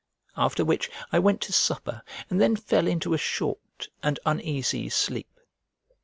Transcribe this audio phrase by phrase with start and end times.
[0.35, 5.39] After which I went to supper, and then fell into a short and uneasy sleep.